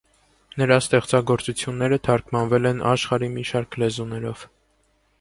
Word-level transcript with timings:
Նրա 0.61 0.77
ստեղծագործությունները 0.83 2.01
թարգմանվել 2.09 2.69
են 2.73 2.83
աշխարհի 2.95 3.33
մի 3.39 3.49
շարք 3.55 3.83
լեզուներով։ 3.83 4.53